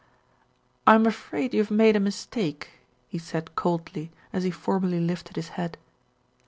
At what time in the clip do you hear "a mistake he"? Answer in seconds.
1.95-3.19